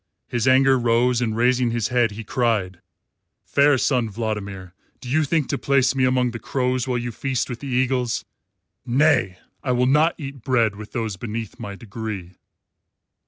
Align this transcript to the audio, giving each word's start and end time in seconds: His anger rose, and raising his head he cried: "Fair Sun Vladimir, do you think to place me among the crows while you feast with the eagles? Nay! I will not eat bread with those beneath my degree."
His 0.27 0.47
anger 0.47 0.79
rose, 0.79 1.21
and 1.21 1.37
raising 1.37 1.69
his 1.69 1.89
head 1.89 2.09
he 2.13 2.23
cried: 2.23 2.81
"Fair 3.45 3.77
Sun 3.77 4.09
Vladimir, 4.09 4.73
do 4.99 5.07
you 5.07 5.23
think 5.23 5.47
to 5.49 5.59
place 5.59 5.93
me 5.93 6.05
among 6.05 6.31
the 6.31 6.39
crows 6.39 6.87
while 6.87 6.97
you 6.97 7.11
feast 7.11 7.51
with 7.51 7.59
the 7.59 7.67
eagles? 7.67 8.25
Nay! 8.83 9.37
I 9.63 9.73
will 9.73 9.85
not 9.85 10.15
eat 10.17 10.41
bread 10.41 10.75
with 10.75 10.93
those 10.93 11.17
beneath 11.17 11.59
my 11.59 11.75
degree." 11.75 12.31